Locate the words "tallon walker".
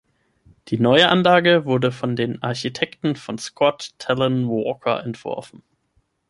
3.99-5.03